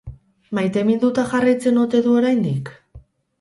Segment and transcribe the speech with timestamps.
[0.59, 2.73] Maiteminduta jarraitzen ote du oraindik?